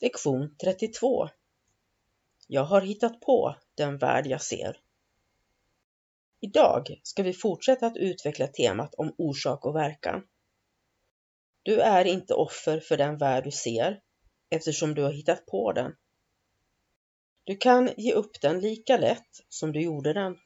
Lektion 0.00 0.56
32 0.56 1.28
Jag 2.46 2.64
har 2.64 2.80
hittat 2.80 3.20
på 3.20 3.56
den 3.74 3.98
värld 3.98 4.26
jag 4.26 4.42
ser. 4.42 4.80
Idag 6.40 7.00
ska 7.02 7.22
vi 7.22 7.32
fortsätta 7.32 7.86
att 7.86 7.96
utveckla 7.96 8.46
temat 8.46 8.94
om 8.94 9.14
orsak 9.18 9.66
och 9.66 9.76
verkan. 9.76 10.26
Du 11.62 11.80
är 11.80 12.04
inte 12.04 12.34
offer 12.34 12.80
för 12.80 12.96
den 12.96 13.18
värld 13.18 13.44
du 13.44 13.50
ser 13.50 14.00
eftersom 14.50 14.94
du 14.94 15.02
har 15.02 15.12
hittat 15.12 15.46
på 15.46 15.72
den. 15.72 15.96
Du 17.44 17.56
kan 17.56 17.90
ge 17.96 18.12
upp 18.12 18.40
den 18.40 18.60
lika 18.60 18.96
lätt 18.96 19.44
som 19.48 19.72
du 19.72 19.80
gjorde 19.80 20.12
den. 20.12 20.38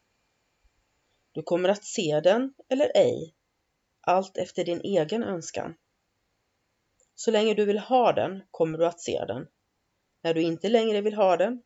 Du 1.33 1.43
kommer 1.43 1.69
att 1.69 1.85
se 1.85 2.21
den 2.21 2.55
eller 2.69 2.93
ej, 2.95 3.35
allt 4.01 4.37
efter 4.37 4.65
din 4.65 4.81
egen 4.81 5.23
önskan. 5.23 5.75
Så 7.15 7.31
länge 7.31 7.55
du 7.55 7.65
vill 7.65 7.79
ha 7.79 8.13
den 8.13 8.43
kommer 8.51 8.79
du 8.79 8.87
att 8.87 9.01
se 9.01 9.25
den. 9.25 9.47
När 10.23 10.35
du 10.35 10.43
inte 10.43 10.69
längre 10.69 11.01
vill 11.01 11.15
ha 11.15 11.37
den 11.37 11.63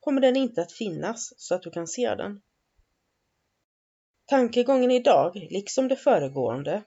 kommer 0.00 0.20
den 0.20 0.36
inte 0.36 0.62
att 0.62 0.72
finnas 0.72 1.32
så 1.36 1.54
att 1.54 1.62
du 1.62 1.70
kan 1.70 1.86
se 1.86 2.14
den. 2.14 2.42
Tankegången 4.26 4.90
idag, 4.90 5.36
liksom 5.50 5.88
det 5.88 5.96
föregående, 5.96 6.82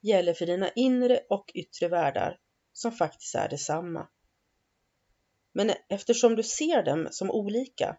gäller 0.00 0.34
för 0.34 0.46
dina 0.46 0.70
inre 0.70 1.20
och 1.30 1.50
yttre 1.54 1.88
världar 1.88 2.38
som 2.72 2.92
faktiskt 2.92 3.34
är 3.34 3.48
detsamma. 3.48 4.08
Men 5.52 5.72
eftersom 5.88 6.36
du 6.36 6.42
ser 6.42 6.82
dem 6.82 7.08
som 7.10 7.30
olika 7.30 7.96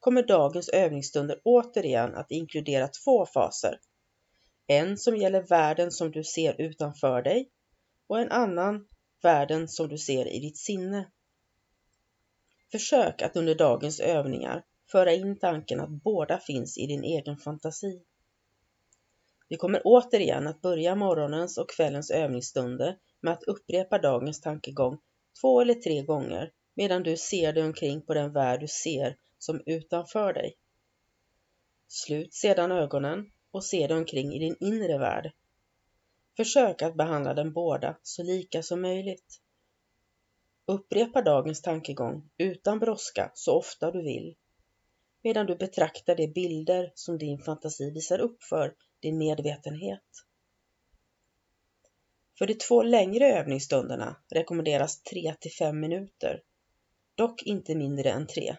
kommer 0.00 0.22
dagens 0.22 0.68
övningsstunder 0.68 1.40
återigen 1.44 2.14
att 2.14 2.30
inkludera 2.30 2.88
två 2.88 3.26
faser. 3.26 3.80
En 4.66 4.98
som 4.98 5.16
gäller 5.16 5.42
världen 5.42 5.90
som 5.90 6.10
du 6.10 6.24
ser 6.24 6.60
utanför 6.60 7.22
dig 7.22 7.50
och 8.12 8.20
en 8.20 8.32
annan 8.32 8.86
världen 9.22 9.68
som 9.68 9.88
du 9.88 9.98
ser 9.98 10.26
i 10.26 10.38
ditt 10.38 10.56
sinne. 10.56 11.10
Försök 12.72 13.22
att 13.22 13.36
under 13.36 13.54
dagens 13.54 14.00
övningar 14.00 14.64
föra 14.90 15.12
in 15.12 15.38
tanken 15.38 15.80
att 15.80 15.90
båda 15.90 16.38
finns 16.38 16.78
i 16.78 16.86
din 16.86 17.04
egen 17.04 17.36
fantasi. 17.36 18.02
Vi 19.48 19.56
kommer 19.56 19.82
återigen 19.84 20.46
att 20.46 20.60
börja 20.60 20.94
morgonens 20.94 21.58
och 21.58 21.70
kvällens 21.70 22.10
övningsstunder 22.10 22.98
med 23.20 23.32
att 23.32 23.42
upprepa 23.42 23.98
dagens 23.98 24.40
tankegång 24.40 24.98
två 25.40 25.60
eller 25.60 25.74
tre 25.74 26.02
gånger 26.02 26.52
medan 26.74 27.02
du 27.02 27.16
ser 27.16 27.52
dig 27.52 27.62
omkring 27.62 28.02
på 28.02 28.14
den 28.14 28.32
värld 28.32 28.60
du 28.60 28.68
ser 28.68 29.16
som 29.38 29.62
utanför 29.66 30.32
dig. 30.32 30.56
Slut 31.88 32.34
sedan 32.34 32.72
ögonen 32.72 33.32
och 33.50 33.64
se 33.64 33.86
dig 33.86 33.96
omkring 33.96 34.34
i 34.34 34.38
din 34.38 34.56
inre 34.60 34.98
värld 34.98 35.32
Försök 36.36 36.82
att 36.82 36.94
behandla 36.94 37.34
dem 37.34 37.52
båda 37.52 37.96
så 38.02 38.22
lika 38.22 38.62
som 38.62 38.82
möjligt. 38.82 39.40
Upprepa 40.66 41.22
dagens 41.22 41.62
tankegång 41.62 42.30
utan 42.38 42.78
brådska 42.78 43.30
så 43.34 43.58
ofta 43.58 43.90
du 43.90 44.02
vill, 44.02 44.36
medan 45.22 45.46
du 45.46 45.56
betraktar 45.56 46.16
de 46.16 46.26
bilder 46.28 46.92
som 46.94 47.18
din 47.18 47.38
fantasi 47.38 47.90
visar 47.90 48.18
upp 48.18 48.42
för 48.42 48.74
din 49.00 49.18
medvetenhet. 49.18 50.02
För 52.38 52.46
de 52.46 52.54
två 52.54 52.82
längre 52.82 53.32
övningsstunderna 53.32 54.16
rekommenderas 54.30 55.02
3 55.02 55.34
till 55.40 55.52
5 55.52 55.80
minuter, 55.80 56.42
dock 57.14 57.42
inte 57.42 57.74
mindre 57.74 58.10
än 58.10 58.26
3. 58.26 58.56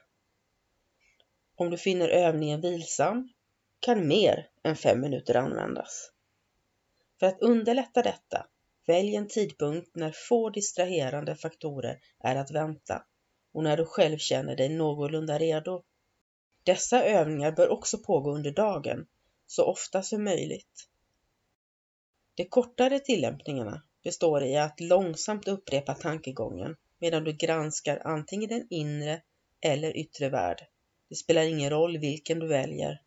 Om 1.56 1.70
du 1.70 1.78
finner 1.78 2.10
övningen 2.10 2.62
vilsam 2.62 3.30
kan 3.80 4.08
mer 4.08 4.50
än 4.64 4.76
5 4.76 5.02
minuter 5.02 5.36
användas. 5.36 6.13
För 7.24 7.28
att 7.28 7.42
underlätta 7.42 8.02
detta, 8.02 8.48
välj 8.86 9.16
en 9.16 9.28
tidpunkt 9.28 9.96
när 9.96 10.12
få 10.12 10.50
distraherande 10.50 11.36
faktorer 11.36 12.00
är 12.20 12.36
att 12.36 12.52
vänta 12.52 13.06
och 13.54 13.64
när 13.64 13.78
du 13.78 13.86
själv 13.86 14.18
känner 14.18 14.56
dig 14.56 14.70
någorlunda 14.70 15.40
redo. 15.40 15.84
Dessa 16.64 17.04
övningar 17.04 17.52
bör 17.52 17.70
också 17.70 17.98
pågå 17.98 18.32
under 18.32 18.52
dagen, 18.52 19.06
så 19.48 19.66
ofta 19.66 20.04
som 20.04 20.24
möjligt. 20.24 20.90
De 22.36 22.46
kortare 22.46 23.00
tillämpningarna 23.00 23.82
består 24.04 24.44
i 24.44 24.58
att 24.58 24.80
långsamt 24.80 25.48
upprepa 25.48 25.94
tankegången 25.94 26.76
medan 27.00 27.24
du 27.24 27.34
granskar 27.34 28.02
antingen 28.06 28.50
den 28.50 28.68
inre 28.70 29.22
eller 29.62 29.98
yttre 29.98 30.30
värld. 30.30 30.68
Det 31.10 31.16
spelar 31.16 31.44
ingen 31.44 31.70
roll 31.70 31.98
vilken 31.98 32.40
du 32.40 32.48
väljer. 32.48 33.02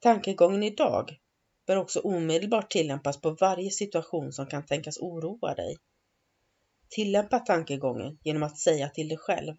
Tankegången 0.00 0.62
idag 0.62 1.18
bör 1.66 1.76
också 1.76 2.00
omedelbart 2.00 2.70
tillämpas 2.70 3.20
på 3.20 3.30
varje 3.30 3.70
situation 3.70 4.32
som 4.32 4.46
kan 4.46 4.66
tänkas 4.66 4.98
oroa 4.98 5.54
dig. 5.54 5.78
Tillämpa 6.88 7.38
tankegången 7.38 8.18
genom 8.22 8.42
att 8.42 8.58
säga 8.58 8.88
till 8.88 9.08
dig 9.08 9.18
själv. 9.18 9.54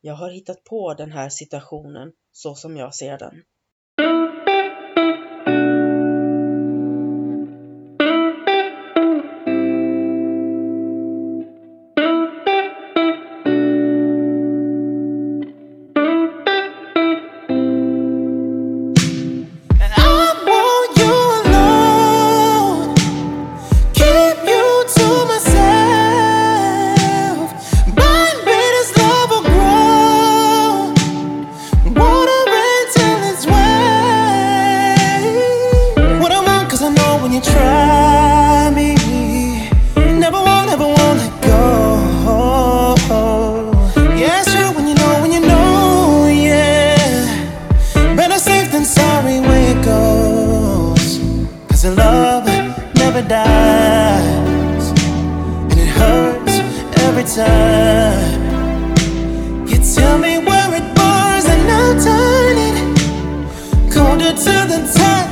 Jag 0.00 0.14
har 0.14 0.30
hittat 0.30 0.64
på 0.64 0.94
den 0.94 1.12
här 1.12 1.28
situationen 1.28 2.12
så 2.32 2.54
som 2.54 2.76
jag 2.76 2.94
ser 2.94 3.18
den. 3.18 3.42
every. 57.24 58.42
You 59.70 59.78
tell 59.94 60.18
me 60.18 60.38
where 60.38 60.74
it 60.74 60.94
burns, 60.96 61.46
and 61.46 61.70
I'll 61.70 61.96
turn 62.02 62.56
it 62.58 62.76
colder 63.92 64.32
to 64.32 64.54
the 64.72 64.80
touch. 64.94 65.31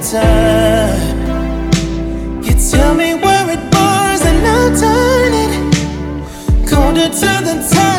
every. 0.00 1.16
You 2.44 2.54
tell 2.70 2.94
me 2.94 3.14
where 3.14 3.50
it 3.50 3.70
burns, 3.70 4.22
and 4.22 4.46
I'll 4.46 4.70
turn 4.76 5.32
it 5.34 6.68
colder 6.68 7.08
to 7.08 7.30
the 7.44 7.68
time. 7.72 7.97